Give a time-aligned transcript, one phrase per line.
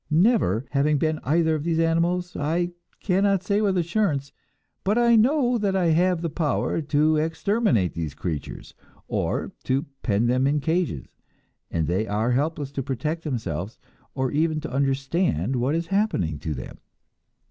[0.09, 4.31] Never having been either of these animals, I cannot say with assurance;
[4.83, 8.73] but I know that I have the power to exterminate these creatures,
[9.07, 11.05] or to pen them in cages,
[11.69, 13.77] and they are helpless to protect themselves,
[14.15, 16.79] or even to understand what is happening to them.